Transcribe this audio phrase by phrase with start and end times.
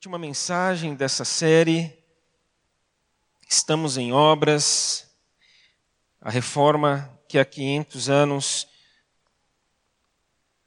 [0.00, 1.92] Última mensagem dessa série.
[3.46, 5.06] Estamos em obras.
[6.22, 8.66] A reforma que há 500 anos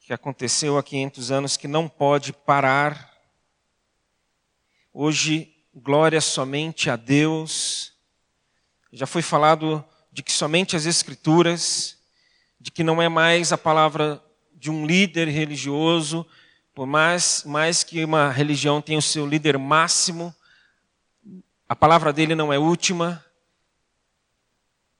[0.01, 3.11] que aconteceu há 500 anos que não pode parar.
[4.93, 7.91] Hoje, glória somente a Deus.
[8.91, 11.97] Já foi falado de que somente as Escrituras,
[12.59, 14.23] de que não é mais a palavra
[14.53, 16.23] de um líder religioso,
[16.73, 20.33] por mais, mais que uma religião tenha o seu líder máximo,
[21.69, 23.23] a palavra dele não é última.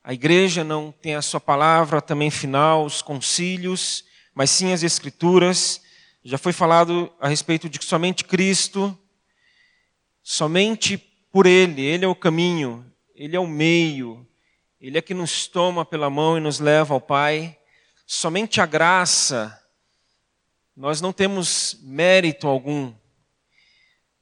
[0.03, 5.81] A igreja não tem a sua palavra também final, os concílios, mas sim as escrituras.
[6.23, 8.97] Já foi falado a respeito de que somente Cristo,
[10.21, 10.97] somente
[11.31, 14.27] por Ele, Ele é o caminho, Ele é o meio,
[14.79, 17.57] Ele é que nos toma pela mão e nos leva ao Pai.
[18.05, 19.62] Somente a graça
[20.75, 22.93] nós não temos mérito algum,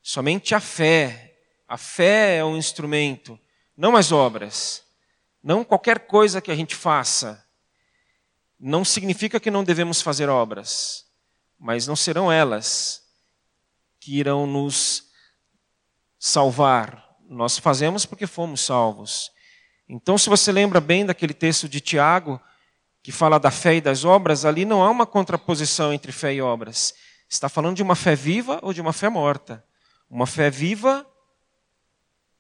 [0.02, 1.38] somente a fé.
[1.68, 3.40] A fé é um instrumento,
[3.76, 4.84] não as obras.
[5.44, 7.44] Não qualquer coisa que a gente faça.
[8.60, 11.06] Não significa que não devemos fazer obras,
[11.58, 13.02] mas não serão elas
[14.00, 15.10] que irão nos
[16.20, 17.10] salvar.
[17.28, 19.32] Nós fazemos porque fomos salvos.
[19.90, 22.40] Então, se você lembra bem daquele texto de Tiago,
[23.04, 26.42] que fala da fé e das obras, ali não há uma contraposição entre fé e
[26.42, 26.94] obras.
[27.28, 29.64] Está falando de uma fé viva ou de uma fé morta.
[30.10, 31.06] Uma fé viva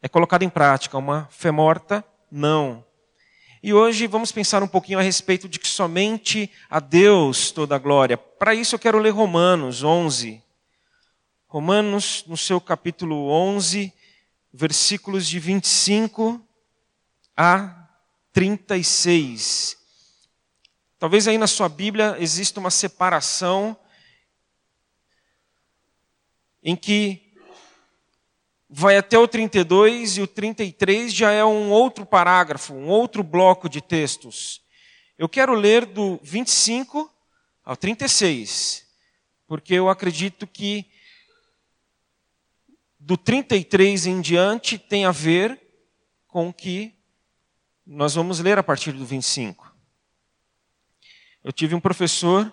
[0.02, 2.84] é colocada em prática, uma fé morta, não.
[3.64, 7.80] E hoje vamos pensar um pouquinho a respeito de que somente a Deus toda a
[7.80, 8.18] glória.
[8.18, 10.44] Para isso eu quero ler Romanos 11.
[11.48, 13.94] Romanos, no seu capítulo 11,
[14.54, 16.42] versículos de 25
[17.38, 17.88] a
[18.34, 19.78] 36.
[21.02, 23.76] Talvez aí na sua Bíblia exista uma separação
[26.62, 27.34] em que
[28.70, 33.68] vai até o 32 e o 33 já é um outro parágrafo, um outro bloco
[33.68, 34.62] de textos.
[35.18, 37.12] Eu quero ler do 25
[37.66, 38.86] ao 36,
[39.48, 40.86] porque eu acredito que
[43.00, 45.60] do 33 em diante tem a ver
[46.28, 46.94] com o que
[47.84, 49.71] nós vamos ler a partir do 25.
[51.44, 52.52] Eu tive um professor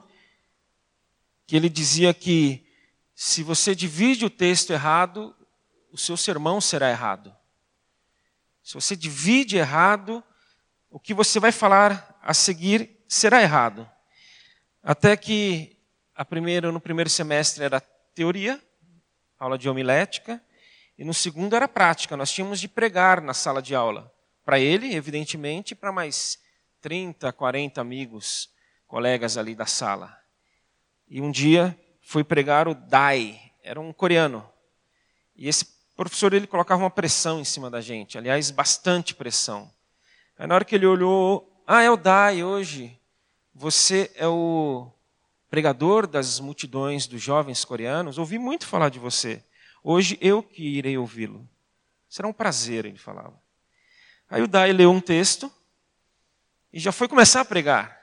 [1.46, 2.66] que ele dizia que
[3.14, 5.34] se você divide o texto errado,
[5.92, 7.34] o seu sermão será errado.
[8.62, 10.22] Se você divide errado,
[10.90, 13.88] o que você vai falar a seguir será errado.
[14.82, 15.76] Até que
[16.14, 17.80] a primeira, no primeiro semestre era
[18.14, 18.62] teoria,
[19.38, 20.42] aula de homilética,
[20.96, 22.16] e no segundo era prática.
[22.16, 24.12] Nós tínhamos de pregar na sala de aula.
[24.44, 26.38] Para ele, evidentemente, para mais
[26.80, 28.50] 30, 40 amigos
[28.88, 30.18] colegas ali da sala.
[31.06, 34.48] E um dia fui pregar o Dai, era um coreano.
[35.36, 39.70] E esse professor ele colocava uma pressão em cima da gente, aliás, bastante pressão.
[40.38, 42.98] Aí na hora que ele olhou, ah, é o Dai hoje.
[43.54, 44.90] Você é o
[45.50, 48.18] pregador das multidões dos jovens coreanos.
[48.18, 49.44] Ouvi muito falar de você.
[49.82, 51.48] Hoje eu que irei ouvi-lo.
[52.08, 53.38] Será um prazer, ele falava.
[54.30, 55.52] Aí o Dai leu um texto
[56.72, 57.97] e já foi começar a pregar.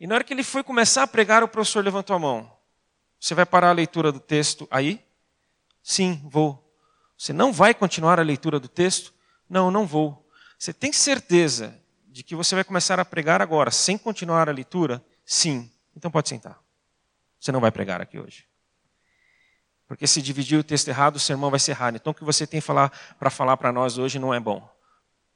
[0.00, 2.52] E na hora que ele foi começar a pregar, o professor levantou a mão.
[3.18, 5.04] Você vai parar a leitura do texto aí?
[5.82, 6.64] Sim, vou.
[7.16, 9.12] Você não vai continuar a leitura do texto?
[9.48, 10.24] Não, não vou.
[10.56, 11.76] Você tem certeza
[12.06, 15.04] de que você vai começar a pregar agora, sem continuar a leitura?
[15.24, 15.70] Sim.
[15.96, 16.58] Então pode sentar.
[17.40, 18.46] Você não vai pregar aqui hoje.
[19.88, 21.96] Porque se dividir o texto errado, o sermão vai ser errado.
[21.96, 24.60] Então o que você tem para falar para nós hoje não é bom.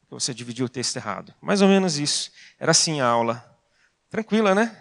[0.01, 1.35] Porque você dividiu o texto errado.
[1.41, 2.31] Mais ou menos isso.
[2.61, 3.52] Era assim a aula.
[4.13, 4.77] Tranquila, né?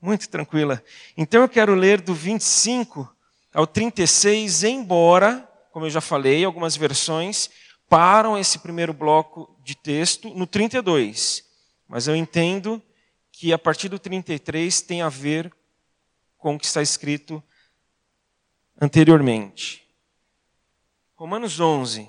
[0.00, 0.80] Muito tranquila.
[1.16, 3.12] Então eu quero ler do 25
[3.52, 5.40] ao 36, embora,
[5.72, 7.50] como eu já falei, algumas versões
[7.88, 11.44] param esse primeiro bloco de texto no 32.
[11.88, 12.80] Mas eu entendo
[13.32, 15.52] que a partir do 33 tem a ver
[16.36, 17.42] com o que está escrito
[18.80, 19.84] anteriormente.
[21.16, 22.08] Romanos 11.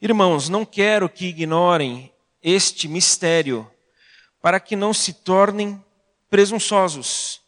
[0.00, 2.12] Irmãos, não quero que ignorem
[2.42, 3.70] este mistério,
[4.40, 5.82] para que não se tornem
[6.30, 7.40] presunçosos.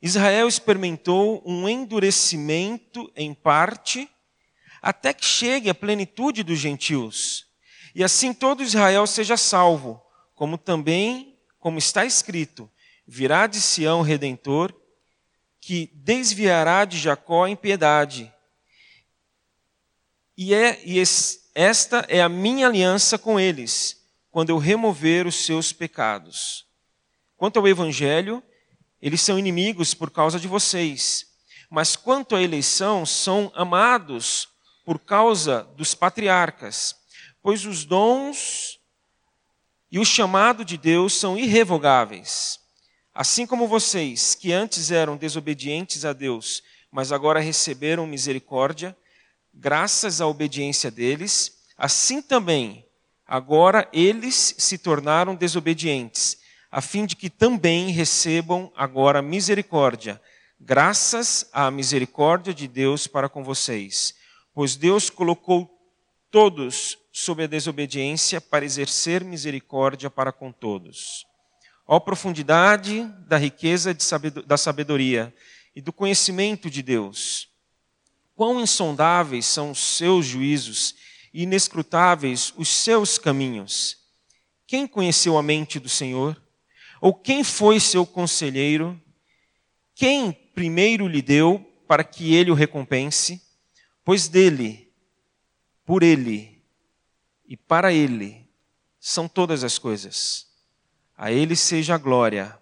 [0.00, 4.08] Israel experimentou um endurecimento em parte,
[4.82, 7.46] até que chegue à plenitude dos gentios.
[7.94, 10.02] E assim todo Israel seja salvo,
[10.34, 12.70] como também, como está escrito,
[13.06, 14.74] virá de Sião redentor,
[15.60, 18.30] que desviará de Jacó a impiedade.
[20.36, 20.98] E, é, e
[21.54, 26.66] esta é a minha aliança com eles quando eu remover os seus pecados.
[27.36, 28.42] Quanto ao Evangelho,
[29.00, 31.32] eles são inimigos por causa de vocês.
[31.70, 34.48] mas quanto à eleição, são amados
[34.84, 36.94] por causa dos patriarcas,
[37.42, 38.78] pois os dons
[39.90, 42.60] e o chamado de Deus são irrevogáveis.
[43.12, 46.62] Assim como vocês, que antes eram desobedientes a Deus,
[46.92, 48.96] mas agora receberam misericórdia,
[49.54, 52.84] graças à obediência deles, assim também
[53.26, 56.38] agora eles se tornaram desobedientes,
[56.70, 60.20] a fim de que também recebam agora misericórdia,
[60.60, 64.14] graças à misericórdia de Deus para com vocês.
[64.52, 65.70] Pois Deus colocou
[66.30, 71.24] todos sob a desobediência para exercer misericórdia para com todos.
[71.86, 73.96] Ó profundidade da riqueza
[74.44, 75.32] da sabedoria
[75.76, 77.53] e do conhecimento de Deus!
[78.34, 80.94] Quão insondáveis são os seus juízos
[81.32, 83.98] e inescrutáveis os seus caminhos!
[84.66, 86.40] Quem conheceu a mente do Senhor?
[87.00, 89.00] Ou quem foi seu conselheiro?
[89.94, 93.40] Quem primeiro lhe deu para que ele o recompense?
[94.04, 94.90] Pois dele,
[95.84, 96.62] por ele
[97.46, 98.48] e para ele
[98.98, 100.46] são todas as coisas.
[101.16, 102.58] A ele seja a glória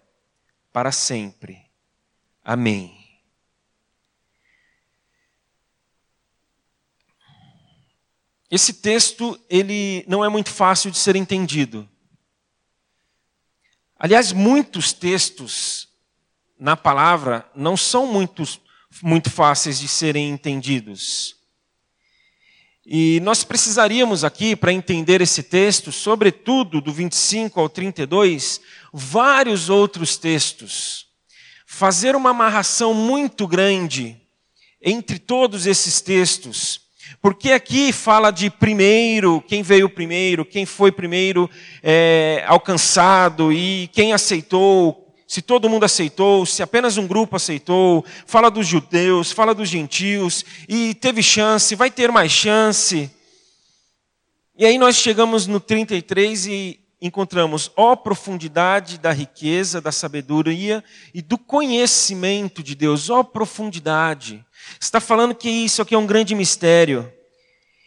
[0.71, 1.65] para sempre.
[2.43, 3.02] Amém.
[8.55, 11.89] Esse texto, ele não é muito fácil de ser entendido.
[13.97, 15.87] Aliás, muitos textos
[16.59, 18.43] na palavra não são muito,
[19.01, 21.35] muito fáceis de serem entendidos.
[22.85, 28.61] E nós precisaríamos aqui, para entender esse texto, sobretudo do 25 ao 32,
[28.93, 31.07] vários outros textos.
[31.65, 34.15] Fazer uma amarração muito grande
[34.79, 36.82] entre todos esses textos
[37.21, 41.49] porque aqui fala de primeiro, quem veio primeiro, quem foi primeiro
[41.81, 48.51] é, alcançado e quem aceitou, se todo mundo aceitou, se apenas um grupo aceitou, fala
[48.51, 53.09] dos judeus, fala dos gentios, e teve chance, vai ter mais chance.
[54.55, 60.83] E aí nós chegamos no 33 e encontramos, ó profundidade da riqueza, da sabedoria
[61.13, 64.45] e do conhecimento de Deus, ó profundidade.
[64.79, 67.11] Está falando que isso aqui é um grande mistério.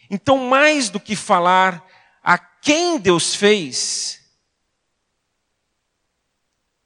[0.09, 1.85] Então, mais do que falar
[2.23, 4.21] a quem Deus fez,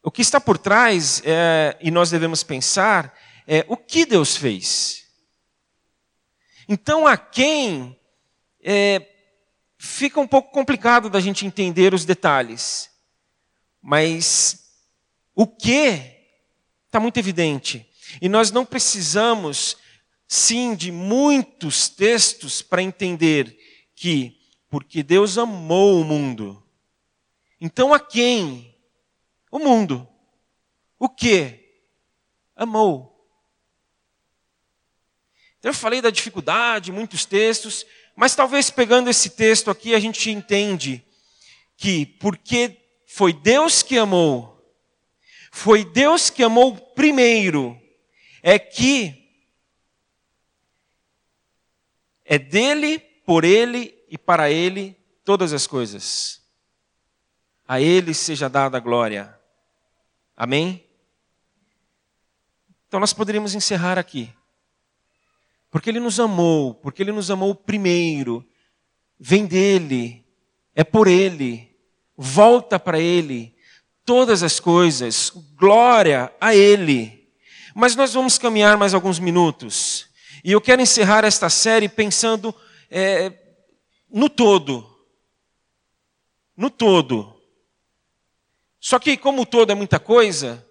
[0.04, 3.18] o que está por trás, é, e nós devemos pensar,
[3.48, 5.06] é o que Deus fez.
[6.68, 8.00] Então, a quem
[8.64, 9.08] é,
[9.78, 12.90] fica um pouco complicado da gente entender os detalhes.
[13.82, 14.62] Mas
[15.36, 16.22] o que
[16.86, 17.88] está muito evidente.
[18.22, 19.78] E nós não precisamos
[20.34, 23.54] sim de muitos textos para entender
[23.94, 24.40] que,
[24.70, 26.64] porque Deus amou o mundo.
[27.60, 28.74] Então a quem?
[29.52, 30.08] O mundo.
[30.98, 31.84] O que?
[32.56, 33.30] Amou.
[35.60, 37.86] Então eu falei da dificuldade, muitos textos,
[38.16, 41.06] mas talvez pegando esse texto aqui a gente entende
[41.76, 44.66] que porque foi Deus que amou,
[45.52, 47.78] foi Deus que amou primeiro,
[48.42, 49.21] é que
[52.32, 56.42] É dele, por ele e para ele todas as coisas.
[57.68, 59.38] A ele seja dada a glória.
[60.34, 60.82] Amém?
[62.88, 64.34] Então nós poderíamos encerrar aqui.
[65.70, 68.48] Porque ele nos amou, porque ele nos amou primeiro.
[69.20, 70.26] Vem dele,
[70.74, 71.70] é por ele,
[72.16, 73.54] volta para ele,
[74.06, 77.30] todas as coisas, glória a ele.
[77.76, 80.10] Mas nós vamos caminhar mais alguns minutos.
[80.44, 82.54] E eu quero encerrar esta série pensando
[82.90, 83.32] é,
[84.10, 84.88] no todo.
[86.58, 87.40] No todo.
[88.80, 90.68] Só que, como todo é muita coisa,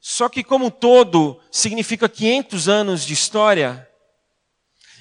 [0.00, 3.88] só que, como todo significa 500 anos de história,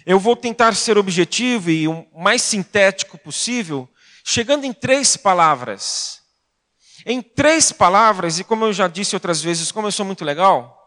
[0.05, 3.89] eu vou tentar ser objetivo e o mais sintético possível,
[4.24, 6.22] chegando em três palavras.
[7.05, 10.79] Em três palavras, e como eu já disse outras vezes, como eu sou muito legal,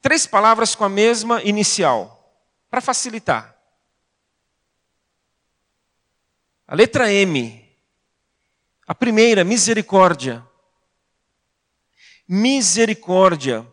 [0.00, 2.13] três palavras com a mesma inicial
[2.74, 3.56] para facilitar.
[6.66, 7.64] A letra M.
[8.84, 10.44] A primeira, misericórdia.
[12.26, 13.64] Misericórdia.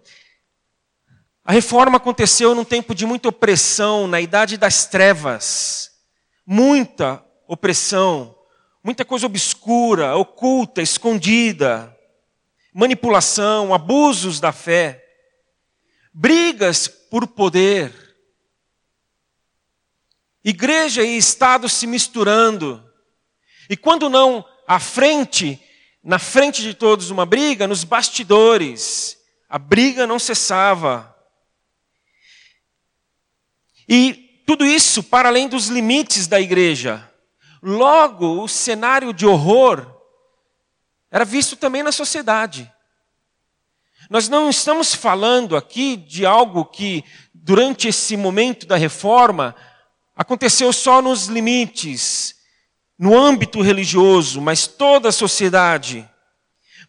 [1.43, 5.89] A reforma aconteceu num tempo de muita opressão, na idade das trevas.
[6.45, 8.37] Muita opressão,
[8.83, 11.97] muita coisa obscura, oculta, escondida,
[12.71, 15.03] manipulação, abusos da fé,
[16.13, 18.00] brigas por poder,
[20.43, 22.83] Igreja e Estado se misturando.
[23.69, 25.61] E quando não à frente,
[26.03, 29.17] na frente de todos uma briga, nos bastidores,
[29.47, 31.15] a briga não cessava.
[33.87, 37.09] E tudo isso para além dos limites da igreja.
[37.61, 39.85] Logo, o cenário de horror
[41.11, 42.71] era visto também na sociedade.
[44.09, 49.55] Nós não estamos falando aqui de algo que, durante esse momento da reforma,
[50.15, 52.35] aconteceu só nos limites,
[52.97, 56.07] no âmbito religioso, mas toda a sociedade.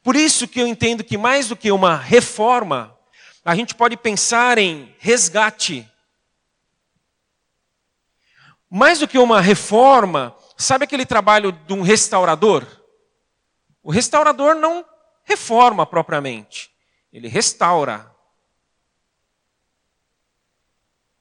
[0.02, 2.96] Por isso que eu entendo que mais do que uma reforma,
[3.44, 5.88] a gente pode pensar em resgate.
[8.68, 12.66] Mais do que uma reforma, sabe aquele trabalho de um restaurador?
[13.82, 14.84] O restaurador não
[15.24, 16.70] reforma propriamente,
[17.12, 18.10] ele restaura.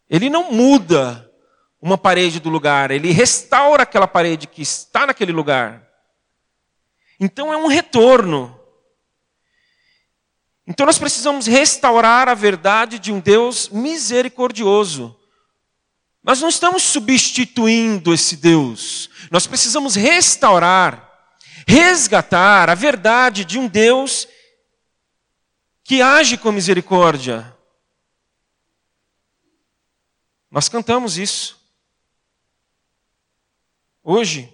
[0.10, 1.31] Ele não muda
[1.82, 5.82] uma parede do lugar, ele restaura aquela parede que está naquele lugar.
[7.20, 8.60] Então é um retorno.
[10.68, 15.18] Então nós precisamos restaurar a verdade de um Deus misericordioso.
[16.24, 19.10] Nós não estamos substituindo esse Deus.
[19.32, 21.32] Nós precisamos restaurar,
[21.68, 24.28] resgatar a verdade de um Deus
[25.84, 27.58] que age com misericórdia.
[30.52, 31.61] Nós cantamos isso
[34.04, 34.52] hoje.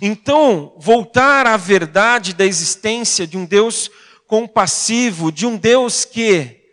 [0.00, 3.90] Então, voltar à verdade da existência de um Deus
[4.26, 6.64] compassivo, de um Deus que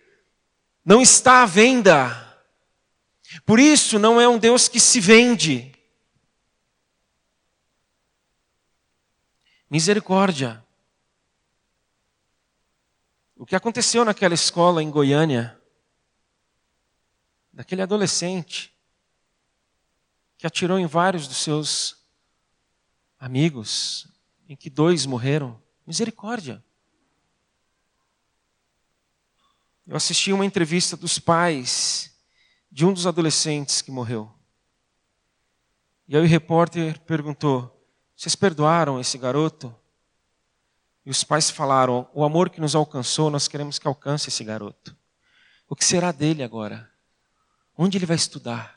[0.84, 2.20] não está à venda.
[3.46, 5.72] Por isso, não é um Deus que se vende.
[9.70, 10.64] Misericórdia.
[13.36, 15.60] O que aconteceu naquela escola em Goiânia,
[17.52, 18.73] daquele adolescente,
[20.44, 22.04] que atirou em vários dos seus
[23.18, 24.10] amigos,
[24.46, 25.58] em que dois morreram.
[25.88, 26.62] Misericórdia.
[29.88, 32.14] Eu assisti uma entrevista dos pais
[32.70, 34.30] de um dos adolescentes que morreu.
[36.10, 37.82] E aí o repórter perguntou:
[38.14, 39.74] Vocês perdoaram esse garoto?
[41.06, 44.94] E os pais falaram: O amor que nos alcançou, nós queremos que alcance esse garoto.
[45.70, 46.92] O que será dele agora?
[47.78, 48.73] Onde ele vai estudar?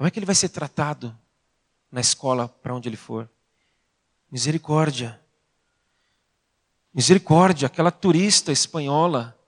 [0.00, 1.14] Como é que ele vai ser tratado
[1.92, 3.28] na escola para onde ele for?
[4.32, 5.20] Misericórdia.
[6.94, 9.38] Misericórdia, aquela turista espanhola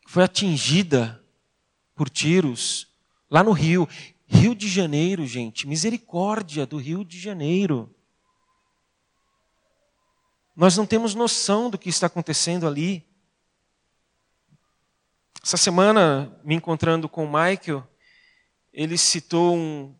[0.00, 1.22] que foi atingida
[1.94, 2.88] por tiros
[3.28, 3.86] lá no Rio.
[4.26, 7.94] Rio de Janeiro, gente, misericórdia do Rio de Janeiro.
[10.56, 13.06] Nós não temos noção do que está acontecendo ali.
[15.42, 17.86] Essa semana, me encontrando com o Michael,
[18.74, 19.94] ele citou um,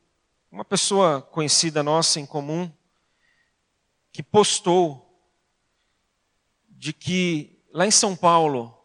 [0.50, 2.70] uma pessoa conhecida nossa em comum
[4.10, 5.00] que postou
[6.68, 8.76] de que lá em São Paulo,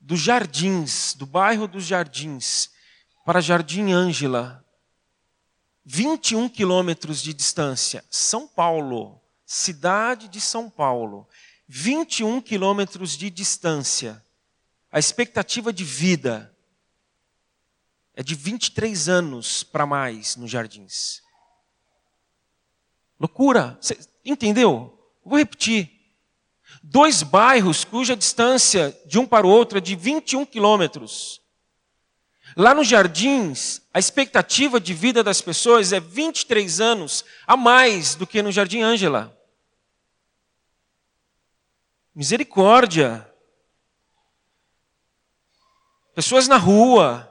[0.00, 2.70] dos Jardins, do bairro dos Jardins,
[3.24, 4.64] para Jardim Ângela,
[5.84, 11.28] 21 quilômetros de distância, São Paulo, cidade de São Paulo,
[11.68, 14.24] 21 quilômetros de distância,
[14.90, 16.52] a expectativa de vida
[18.14, 21.22] é de 23 anos para mais nos jardins.
[23.18, 23.78] Loucura.
[23.80, 24.98] Você entendeu?
[25.24, 25.90] Vou repetir.
[26.82, 31.40] Dois bairros cuja distância de um para o outro é de 21 quilômetros.
[32.56, 38.26] Lá nos jardins, a expectativa de vida das pessoas é 23 anos a mais do
[38.26, 39.36] que no Jardim Ângela.
[42.14, 43.26] Misericórdia.
[46.14, 47.29] Pessoas na rua,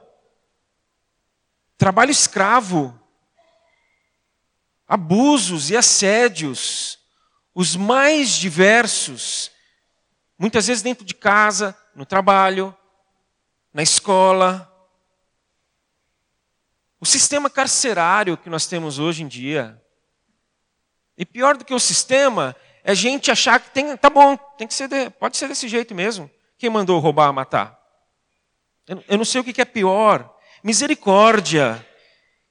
[1.80, 2.94] trabalho escravo,
[4.86, 6.98] abusos e assédios,
[7.54, 9.50] os mais diversos,
[10.38, 12.76] muitas vezes dentro de casa, no trabalho,
[13.72, 14.70] na escola.
[17.00, 19.82] O sistema carcerário que nós temos hoje em dia.
[21.16, 24.68] E pior do que o sistema é a gente achar que tem, tá bom, tem
[24.68, 26.30] que ser, de, pode ser desse jeito mesmo.
[26.58, 27.80] Quem mandou roubar, matar?
[28.86, 30.36] Eu, eu não sei o que é pior.
[30.62, 31.86] Misericórdia.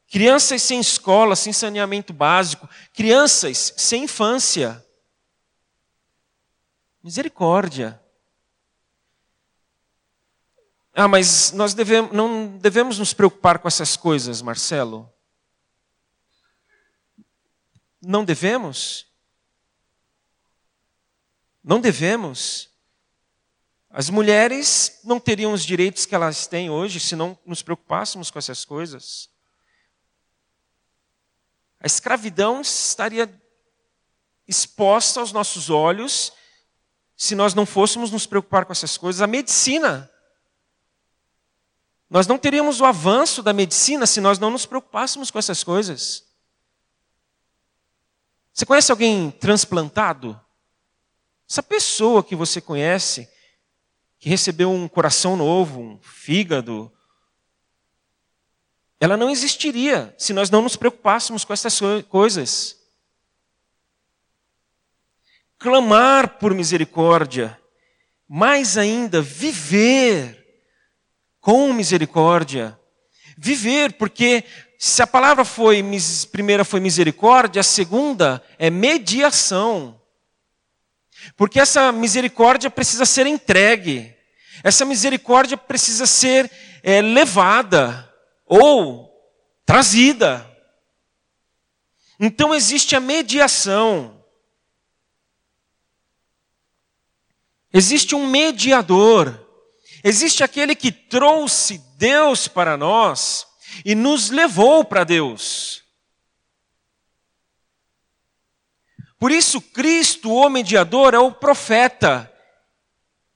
[0.10, 2.68] Crianças sem escola, sem saneamento básico.
[2.94, 4.84] Crianças sem infância.
[7.04, 8.02] Misericórdia.
[10.94, 15.12] Ah, mas nós devemos, não devemos nos preocupar com essas coisas, Marcelo?
[18.02, 19.08] Não devemos?
[21.64, 22.69] Não devemos?
[23.90, 28.38] As mulheres não teriam os direitos que elas têm hoje se não nos preocupássemos com
[28.38, 29.30] essas coisas.
[31.80, 33.30] A escravidão estaria
[34.48, 36.34] exposta aos nossos olhos
[37.16, 39.22] se nós não fôssemos nos preocupar com essas coisas.
[39.22, 40.10] A medicina
[42.10, 46.26] Nós não teríamos o avanço da medicina se nós não nos preocupássemos com essas coisas.
[48.52, 50.40] Você conhece alguém transplantado?
[51.48, 53.30] Essa pessoa que você conhece,
[54.20, 56.92] que recebeu um coração novo, um fígado,
[59.00, 62.78] ela não existiria se nós não nos preocupássemos com essas coisas.
[65.58, 67.60] Clamar por misericórdia,
[68.28, 70.40] mais ainda, viver
[71.40, 72.78] com misericórdia.
[73.38, 74.44] Viver, porque
[74.78, 75.84] se a palavra foi,
[76.32, 79.99] primeira foi misericórdia, a segunda é mediação.
[81.36, 84.16] Porque essa misericórdia precisa ser entregue,
[84.64, 86.52] essa misericórdia precisa ser
[86.84, 88.12] é, levada
[88.46, 89.10] ou
[89.66, 90.46] trazida.
[92.20, 94.24] Então existe a mediação.
[97.72, 99.48] Existe um mediador.
[100.04, 103.48] Existe aquele que trouxe Deus para nós
[103.86, 105.84] e nos levou para Deus.
[109.20, 112.34] Por isso, Cristo, o mediador, é o profeta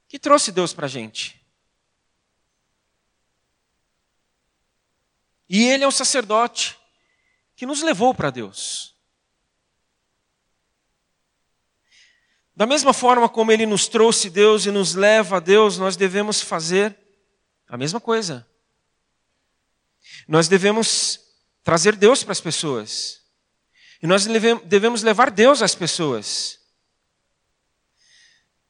[0.08, 1.44] que trouxe Deus para a gente.
[5.50, 6.80] E ele é o sacerdote
[7.56, 8.96] que nos levou para Deus.
[12.56, 16.40] Da mesma forma como ele nos trouxe Deus e nos leva a Deus, nós devemos
[16.40, 16.98] fazer
[17.68, 18.48] a mesma coisa.
[20.28, 21.20] Nós devemos
[21.63, 23.23] trazer Deus para as pessoas.
[24.04, 24.26] E nós
[24.66, 26.60] devemos levar Deus às pessoas.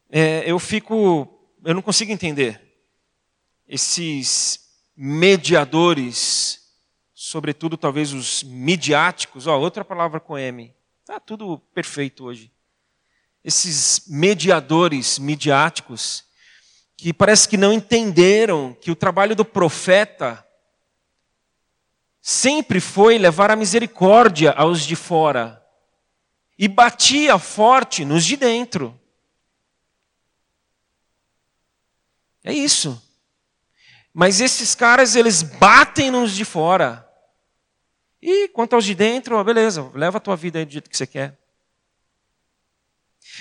[0.07, 1.27] É, eu fico,
[1.65, 2.61] eu não consigo entender
[3.67, 4.59] esses
[4.95, 6.61] mediadores,
[7.15, 10.71] sobretudo talvez os midiáticos, ó, outra palavra com M.
[11.03, 12.51] Tá tudo perfeito hoje.
[13.43, 16.25] Esses mediadores midiáticos
[16.95, 20.47] que parece que não entenderam que o trabalho do profeta
[22.25, 25.61] sempre foi levar a misericórdia aos de fora
[26.57, 28.97] e batia forte nos de dentro.
[32.41, 33.01] É isso.
[34.13, 37.05] Mas esses caras, eles batem nos de fora.
[38.21, 41.05] E quanto aos de dentro, beleza, leva a tua vida aí do jeito que você
[41.05, 41.37] quer.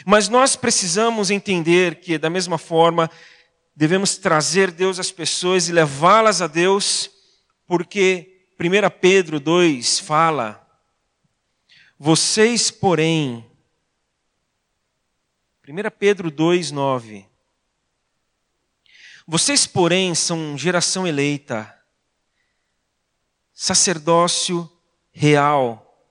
[0.05, 3.09] Mas nós precisamos entender que, da mesma forma,
[3.77, 7.09] devemos trazer Deus às pessoas e levá-las a Deus,
[7.65, 8.32] porque
[8.65, 10.65] 1 Pedro 2 fala:
[11.99, 13.45] Vocês, porém,
[15.69, 17.27] 1 Pedro 2, 9.
[19.27, 21.77] Vocês, porém, são geração eleita,
[23.53, 24.71] sacerdócio
[25.11, 26.09] real,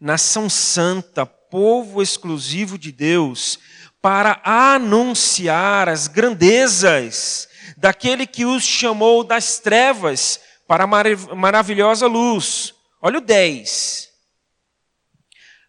[0.00, 3.58] nação santa, povo exclusivo de Deus,
[4.00, 10.40] para anunciar as grandezas daquele que os chamou das trevas
[10.72, 12.72] para a maravilhosa luz.
[12.98, 14.10] Olha o 10.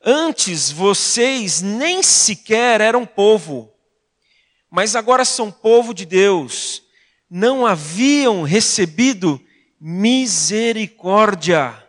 [0.02, 3.70] Antes vocês nem sequer eram povo,
[4.72, 6.84] mas agora são povo de Deus.
[7.30, 9.46] Não haviam recebido
[9.78, 11.86] misericórdia,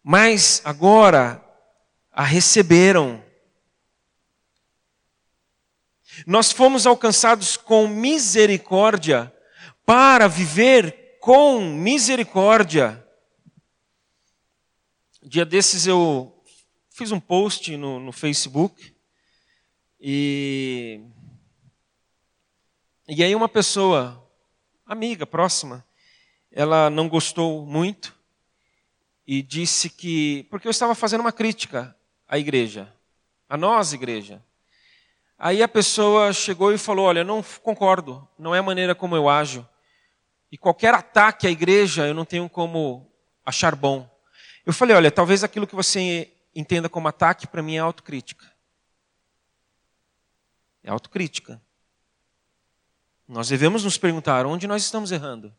[0.00, 1.44] mas agora
[2.12, 3.24] a receberam.
[6.24, 9.34] Nós fomos alcançados com misericórdia
[9.84, 13.02] para viver com misericórdia.
[15.22, 16.44] Dia desses eu
[16.90, 18.94] fiz um post no, no Facebook
[19.98, 21.00] e
[23.08, 24.22] e aí uma pessoa
[24.84, 25.82] amiga próxima,
[26.52, 28.14] ela não gostou muito
[29.26, 31.96] e disse que porque eu estava fazendo uma crítica
[32.28, 32.92] à igreja,
[33.48, 34.44] a nós igreja.
[35.38, 39.26] Aí a pessoa chegou e falou: Olha, não concordo, não é a maneira como eu
[39.26, 39.66] ajo.
[40.54, 43.12] E qualquer ataque à igreja eu não tenho como
[43.44, 44.08] achar bom.
[44.64, 48.48] Eu falei, olha, talvez aquilo que você entenda como ataque para mim é autocrítica.
[50.84, 51.60] É autocrítica.
[53.26, 55.52] Nós devemos nos perguntar onde nós estamos errando.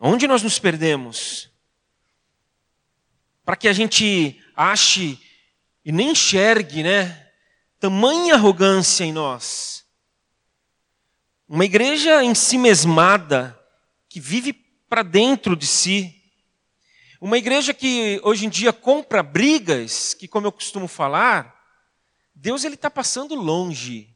[0.00, 1.48] Onde nós nos perdemos?
[3.44, 5.16] Para que a gente ache
[5.84, 7.30] e nem enxergue, né?
[7.78, 9.85] Tamanha arrogância em nós.
[11.48, 13.56] Uma igreja em si mesmada,
[14.08, 16.12] que vive para dentro de si.
[17.20, 21.54] Uma igreja que hoje em dia compra brigas, que como eu costumo falar,
[22.34, 24.12] Deus ele está passando longe.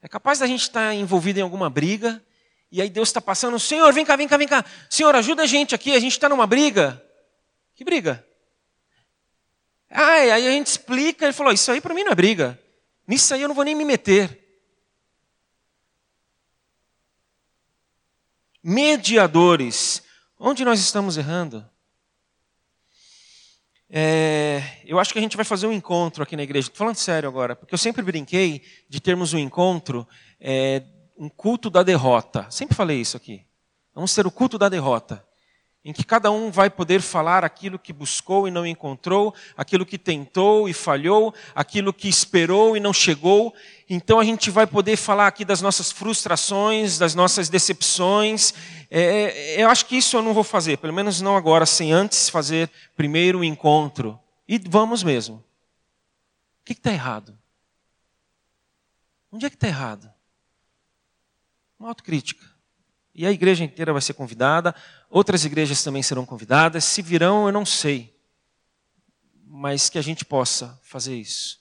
[0.00, 2.24] É capaz da gente estar tá envolvido em alguma briga,
[2.72, 4.64] e aí Deus está passando, Senhor, vem cá, vem cá, vem cá.
[4.88, 7.04] Senhor, ajuda a gente aqui, a gente está numa briga.
[7.74, 8.26] Que briga?
[9.90, 12.58] Ah, aí a gente explica, ele falou, isso aí para mim não é briga.
[13.06, 14.42] Nisso aí eu não vou nem me meter.
[18.62, 20.02] Mediadores.
[20.38, 21.68] Onde nós estamos errando?
[23.88, 26.68] É, eu acho que a gente vai fazer um encontro aqui na igreja.
[26.68, 30.06] Estou falando sério agora, porque eu sempre brinquei de termos um encontro,
[30.40, 30.82] é,
[31.16, 32.50] um culto da derrota.
[32.50, 33.46] Sempre falei isso aqui.
[33.94, 35.25] Vamos ter o culto da derrota
[35.86, 39.96] em que cada um vai poder falar aquilo que buscou e não encontrou, aquilo que
[39.96, 43.54] tentou e falhou, aquilo que esperou e não chegou.
[43.88, 48.52] Então a gente vai poder falar aqui das nossas frustrações, das nossas decepções.
[48.90, 51.92] É, é eu acho que isso eu não vou fazer, pelo menos não agora, sem
[51.92, 54.18] antes fazer primeiro o encontro.
[54.48, 55.36] E vamos mesmo.
[55.36, 57.38] O que está errado?
[59.30, 60.12] Onde é que está errado?
[61.78, 62.44] Uma autocrítica.
[63.18, 64.74] E a igreja inteira vai ser convidada,
[65.08, 66.84] outras igrejas também serão convidadas.
[66.84, 68.14] Se virão, eu não sei.
[69.46, 71.58] Mas que a gente possa fazer isso.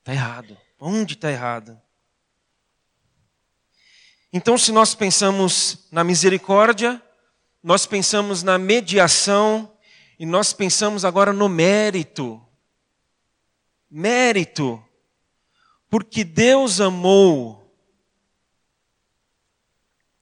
[0.00, 0.58] Está errado.
[0.80, 1.80] Onde está errado?
[4.32, 7.00] Então, se nós pensamos na misericórdia,
[7.62, 9.72] nós pensamos na mediação
[10.18, 12.44] e nós pensamos agora no mérito.
[13.88, 14.82] Mérito.
[15.88, 17.65] Porque Deus amou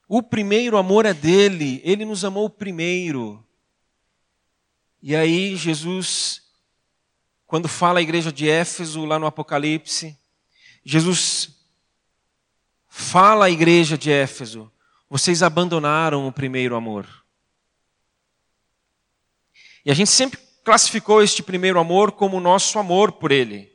[0.07, 3.43] o primeiro amor é dele, ele nos amou primeiro.
[5.01, 6.43] E aí, Jesus,
[7.45, 10.17] quando fala à igreja de Éfeso, lá no Apocalipse,
[10.83, 11.49] Jesus
[12.87, 14.71] fala à igreja de Éfeso:
[15.09, 17.07] vocês abandonaram o primeiro amor.
[19.83, 23.74] E a gente sempre classificou este primeiro amor como o nosso amor por ele.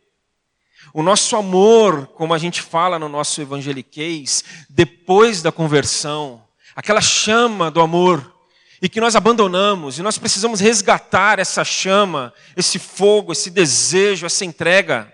[0.92, 6.42] O nosso amor, como a gente fala no nosso evangeliquez, depois da conversão,
[6.74, 8.34] aquela chama do amor,
[8.82, 14.44] e que nós abandonamos, e nós precisamos resgatar essa chama, esse fogo, esse desejo, essa
[14.44, 15.12] entrega.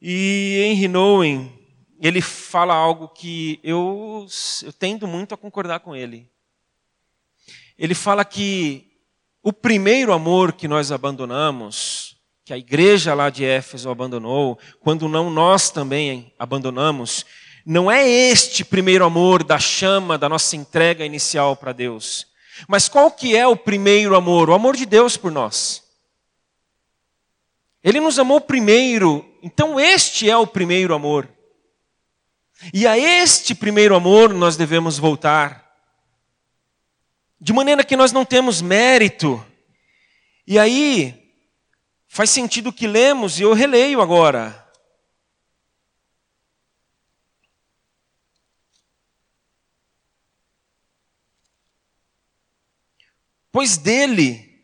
[0.00, 1.52] E Henry Nouwen,
[1.98, 4.26] ele fala algo que eu,
[4.62, 6.28] eu tendo muito a concordar com ele.
[7.78, 8.86] Ele fala que
[9.42, 12.11] o primeiro amor que nós abandonamos,
[12.44, 17.24] que a igreja lá de Éfeso abandonou, quando não nós também abandonamos,
[17.64, 22.26] não é este primeiro amor da chama da nossa entrega inicial para Deus.
[22.66, 24.50] Mas qual que é o primeiro amor?
[24.50, 25.82] O amor de Deus por nós.
[27.82, 31.28] Ele nos amou primeiro, então este é o primeiro amor.
[32.72, 35.62] E a este primeiro amor nós devemos voltar.
[37.40, 39.44] De maneira que nós não temos mérito.
[40.46, 41.21] E aí,
[42.14, 44.70] Faz sentido o que lemos e eu releio agora.
[53.50, 54.62] Pois dele,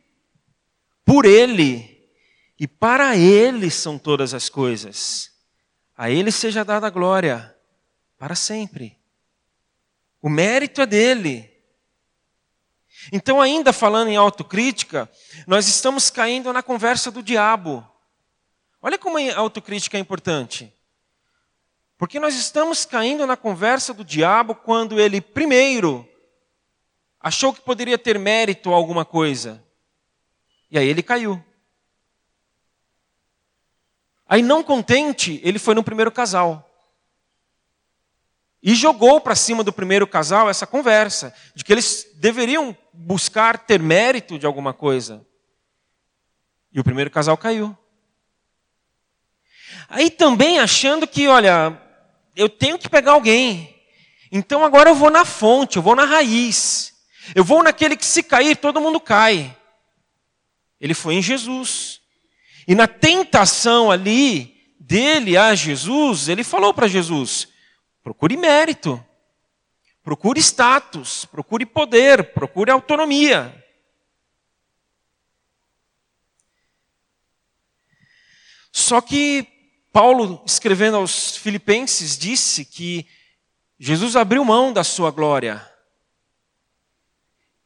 [1.06, 2.12] por ele
[2.60, 5.32] e para ele são todas as coisas.
[5.96, 7.56] A ele seja dada a glória
[8.18, 9.00] para sempre.
[10.20, 11.57] O mérito é dele.
[13.12, 15.10] Então, ainda falando em autocrítica,
[15.46, 17.86] nós estamos caindo na conversa do diabo.
[18.82, 20.72] Olha como a autocrítica é importante.
[21.96, 26.08] Porque nós estamos caindo na conversa do diabo quando ele, primeiro,
[27.20, 29.64] achou que poderia ter mérito a alguma coisa.
[30.70, 31.42] E aí ele caiu.
[34.28, 36.67] Aí, não contente, ele foi no primeiro casal.
[38.62, 43.80] E jogou para cima do primeiro casal essa conversa, de que eles deveriam buscar ter
[43.80, 45.24] mérito de alguma coisa.
[46.72, 47.76] E o primeiro casal caiu.
[49.88, 51.80] Aí também achando que, olha,
[52.34, 53.74] eu tenho que pegar alguém.
[54.30, 56.94] Então agora eu vou na fonte, eu vou na raiz.
[57.34, 59.56] Eu vou naquele que se cair, todo mundo cai.
[60.80, 62.00] Ele foi em Jesus.
[62.66, 67.48] E na tentação ali dele a Jesus, ele falou para Jesus:
[68.08, 69.04] procure mérito.
[70.02, 73.62] Procure status, procure poder, procure autonomia.
[78.72, 79.46] Só que
[79.92, 83.06] Paulo, escrevendo aos Filipenses, disse que
[83.78, 85.70] Jesus abriu mão da sua glória.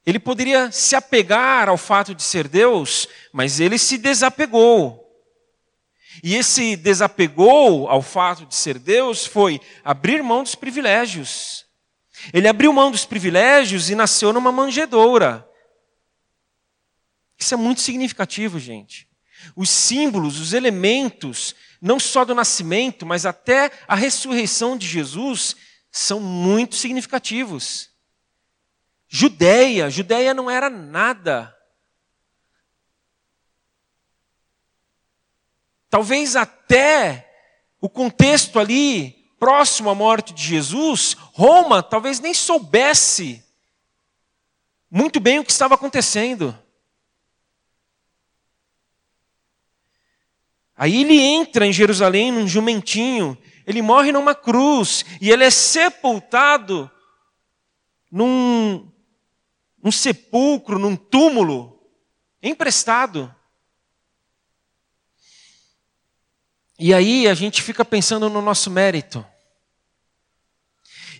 [0.05, 5.02] Ele poderia se apegar ao fato de ser Deus, mas ele se desapegou.
[6.23, 11.65] E esse desapegou ao fato de ser Deus foi abrir mão dos privilégios.
[12.33, 15.49] Ele abriu mão dos privilégios e nasceu numa manjedoura.
[17.39, 19.09] Isso é muito significativo, gente.
[19.57, 25.57] Os símbolos, os elementos, não só do nascimento, mas até a ressurreição de Jesus,
[25.91, 27.91] são muito significativos.
[29.09, 31.55] Judeia, Judeia não era nada.
[35.93, 37.31] Talvez até
[37.79, 43.45] o contexto ali, próximo à morte de Jesus, Roma talvez nem soubesse
[44.91, 46.59] muito bem o que estava acontecendo.
[50.75, 56.91] Aí ele entra em Jerusalém num jumentinho, ele morre numa cruz e ele é sepultado
[58.11, 58.91] num,
[59.83, 61.87] num sepulcro, num túmulo,
[62.43, 63.37] emprestado.
[66.85, 69.25] E aí a gente fica pensando no nosso mérito.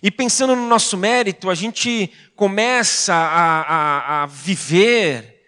[0.01, 5.41] E pensando no nosso mérito, a gente começa a, a, a viver,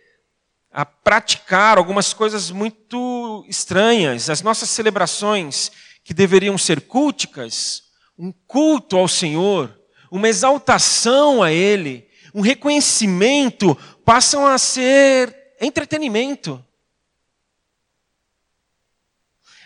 [0.71, 4.30] a praticar algumas coisas muito estranhas.
[4.30, 5.69] As nossas celebrações,
[6.01, 7.84] que deveriam ser culticas,
[8.17, 9.78] um culto ao Senhor,
[10.10, 16.63] uma exaltação a Ele, um reconhecimento, passam a ser entretenimento.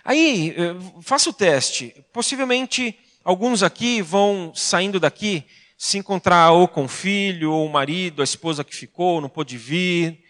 [0.03, 1.95] Aí, eh, faça o teste.
[2.13, 5.45] Possivelmente, alguns aqui vão saindo daqui,
[5.77, 9.57] se encontrar ou com o filho, ou o marido, a esposa que ficou, não pôde
[9.57, 10.23] vir,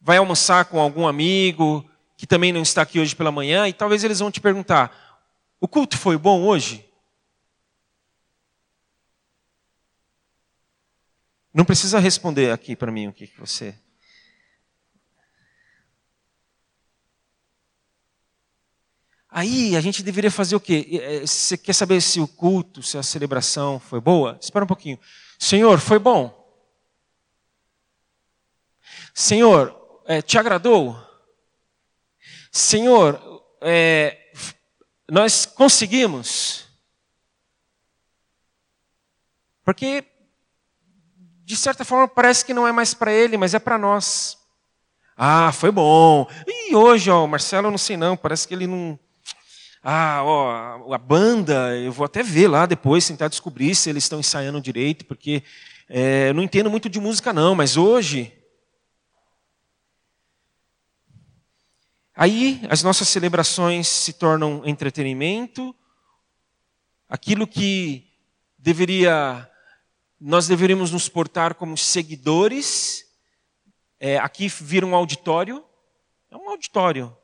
[0.00, 4.04] vai almoçar com algum amigo que também não está aqui hoje pela manhã, e talvez
[4.04, 5.26] eles vão te perguntar:
[5.60, 6.84] o culto foi bom hoje?
[11.52, 13.74] Não precisa responder aqui para mim o que, que você
[19.34, 21.00] Aí a gente deveria fazer o quê?
[21.02, 24.38] É, você quer saber se o culto, se a celebração foi boa?
[24.38, 25.00] Espera um pouquinho.
[25.38, 26.38] Senhor, foi bom?
[29.14, 30.94] Senhor, é, te agradou?
[32.50, 33.18] Senhor,
[33.62, 34.18] é,
[35.10, 36.66] nós conseguimos?
[39.64, 40.04] Porque,
[41.42, 44.36] de certa forma, parece que não é mais para ele, mas é para nós.
[45.16, 46.28] Ah, foi bom.
[46.46, 48.98] E hoje, ó, o Marcelo, eu não sei não, parece que ele não
[49.82, 54.20] ah, ó, a banda, eu vou até ver lá depois, tentar descobrir se eles estão
[54.20, 55.42] ensaiando direito, porque
[55.88, 58.32] é, eu não entendo muito de música não, mas hoje.
[62.14, 65.74] Aí as nossas celebrações se tornam entretenimento,
[67.08, 68.08] aquilo que
[68.56, 69.50] deveria,
[70.20, 73.04] nós deveríamos nos portar como seguidores,
[73.98, 75.64] é, aqui vira um auditório,
[76.30, 77.16] é um auditório.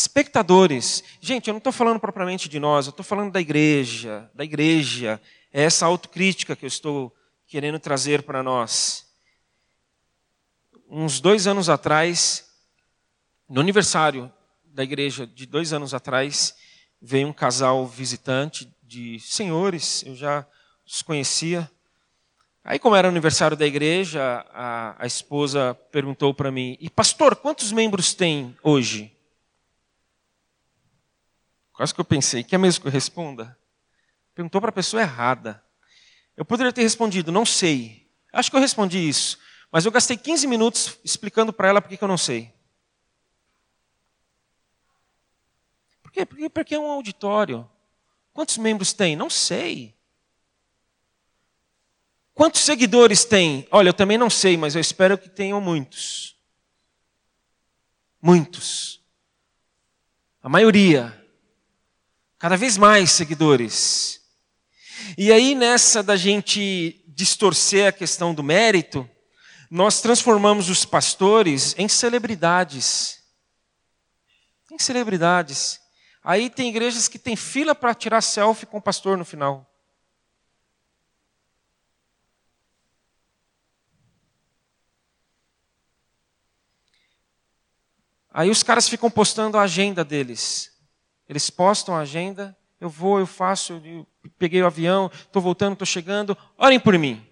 [0.00, 1.02] Espectadores.
[1.20, 5.20] Gente, eu não estou falando propriamente de nós, eu estou falando da igreja, da igreja.
[5.52, 7.14] É essa autocrítica que eu estou
[7.46, 9.06] querendo trazer para nós.
[10.88, 12.48] Uns dois anos atrás,
[13.48, 14.32] no aniversário
[14.64, 16.54] da igreja de dois anos atrás,
[17.00, 20.46] veio um casal visitante de senhores, eu já
[20.86, 21.70] os conhecia.
[22.64, 27.72] Aí, como era aniversário da igreja, a, a esposa perguntou para mim: E pastor, quantos
[27.72, 29.17] membros tem hoje?
[31.78, 33.56] Quase que eu pensei, quer mesmo que eu responda?
[34.34, 35.62] Perguntou para a pessoa errada.
[36.36, 38.10] Eu poderia ter respondido, não sei.
[38.32, 39.38] Acho que eu respondi isso.
[39.70, 42.52] Mas eu gastei 15 minutos explicando para ela por que eu não sei.
[46.02, 46.26] Por quê?
[46.26, 47.70] Porque, porque é um auditório.
[48.32, 49.14] Quantos membros tem?
[49.14, 49.94] Não sei.
[52.34, 53.68] Quantos seguidores tem?
[53.70, 56.36] Olha, eu também não sei, mas eu espero que tenham muitos.
[58.20, 59.00] Muitos.
[60.42, 61.17] A maioria.
[62.38, 64.20] Cada vez mais seguidores.
[65.16, 69.08] E aí, nessa da gente distorcer a questão do mérito,
[69.68, 73.18] nós transformamos os pastores em celebridades.
[74.70, 75.80] Em celebridades.
[76.22, 79.68] Aí tem igrejas que tem fila para tirar selfie com o pastor no final.
[88.30, 90.77] Aí os caras ficam postando a agenda deles.
[91.28, 94.06] Eles postam a agenda, eu vou, eu faço, eu
[94.38, 97.28] peguei o avião, estou voltando, estou chegando, orem por mim.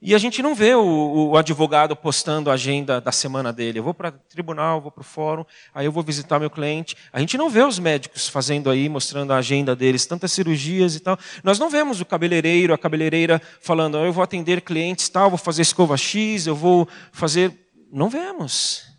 [0.00, 3.78] E a gente não vê o, o, advogado postando a agenda da semana dele.
[3.78, 5.44] Eu vou para o tribunal, vou para o fórum,
[5.74, 6.94] aí eu vou visitar meu cliente.
[7.10, 11.00] A gente não vê os médicos fazendo aí, mostrando a agenda deles, tantas cirurgias e
[11.00, 11.18] tal.
[11.42, 15.62] Nós não vemos o cabeleireiro, a cabeleireira falando, eu vou atender clientes tal, vou fazer
[15.62, 17.52] escova X, eu vou fazer.
[17.90, 18.95] Não vemos.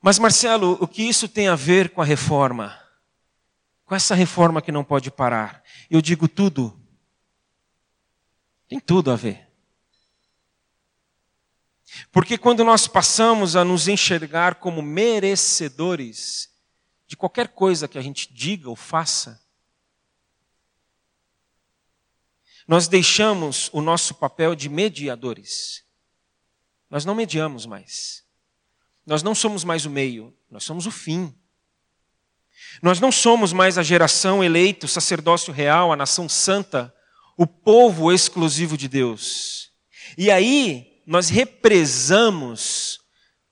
[0.00, 2.80] Mas, Marcelo, o que isso tem a ver com a reforma?
[3.84, 5.62] Com essa reforma que não pode parar?
[5.90, 6.80] Eu digo tudo.
[8.66, 9.48] Tem tudo a ver.
[12.10, 16.48] Porque quando nós passamos a nos enxergar como merecedores
[17.06, 19.44] de qualquer coisa que a gente diga ou faça,
[22.66, 25.84] nós deixamos o nosso papel de mediadores.
[26.88, 28.24] Nós não mediamos mais.
[29.10, 31.34] Nós não somos mais o meio, nós somos o fim.
[32.80, 36.94] Nós não somos mais a geração eleita, o sacerdócio real, a nação santa,
[37.36, 39.72] o povo exclusivo de Deus.
[40.16, 43.00] E aí nós represamos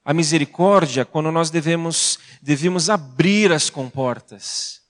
[0.05, 4.81] a misericórdia quando nós devemos, devemos abrir as comportas.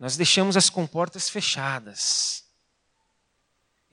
[0.00, 2.42] Nós deixamos as comportas fechadas.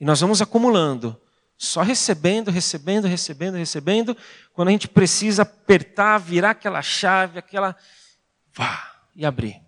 [0.00, 1.20] E nós vamos acumulando,
[1.56, 4.16] só recebendo, recebendo, recebendo, recebendo,
[4.52, 7.76] quando a gente precisa apertar, virar aquela chave, aquela.
[8.52, 9.62] Vá, e abrir.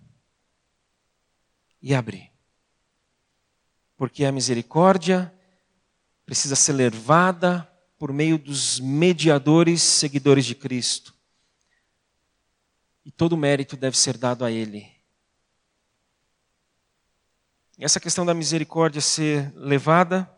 [1.80, 2.32] E abrir.
[3.96, 5.32] Porque a misericórdia
[6.24, 11.14] precisa ser levada por meio dos mediadores seguidores de Cristo.
[13.04, 14.96] E todo o mérito deve ser dado a Ele.
[17.78, 20.28] E essa questão da misericórdia ser levada.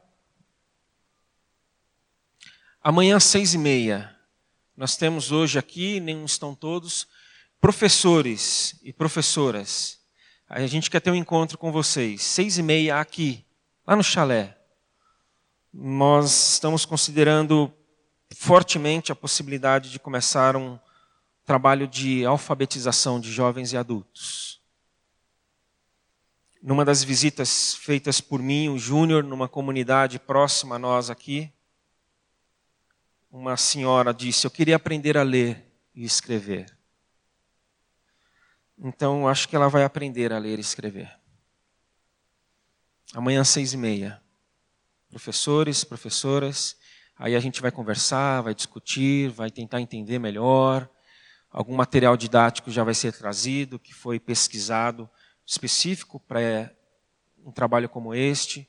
[2.89, 4.17] Amanhã às seis e meia,
[4.75, 7.07] nós temos hoje aqui, nem estão todos,
[7.61, 9.99] professores e professoras.
[10.49, 13.45] A gente quer ter um encontro com vocês, seis e meia aqui,
[13.87, 14.57] lá no chalé
[15.71, 17.71] nós estamos considerando
[18.35, 20.79] fortemente a possibilidade de começar um
[21.45, 24.63] trabalho de alfabetização de jovens e adultos.
[26.63, 31.53] Numa das visitas feitas por mim, o Júnior, numa comunidade próxima a nós aqui,
[33.31, 35.65] uma senhora disse: Eu queria aprender a ler
[35.95, 36.67] e escrever.
[38.79, 41.11] Então, acho que ela vai aprender a ler e escrever.
[43.13, 44.23] Amanhã, seis e meia
[45.09, 46.77] professores, professoras.
[47.17, 50.89] Aí a gente vai conversar, vai discutir, vai tentar entender melhor.
[51.51, 55.09] Algum material didático já vai ser trazido, que foi pesquisado
[55.47, 56.71] específico para
[57.45, 58.69] um trabalho como este.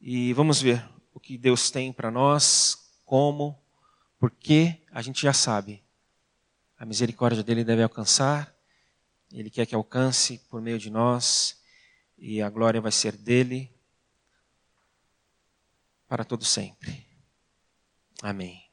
[0.00, 3.60] E vamos ver o que Deus tem para nós, como,
[4.24, 5.84] porque a gente já sabe.
[6.78, 8.56] A misericórdia dele deve alcançar,
[9.30, 11.62] ele quer que alcance por meio de nós,
[12.16, 13.70] e a glória vai ser dele
[16.08, 17.06] para todo sempre.
[18.22, 18.63] Amém.